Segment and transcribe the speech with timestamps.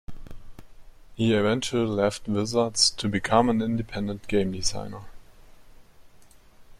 [1.13, 5.03] He eventually left Wizards to become an independent game designer.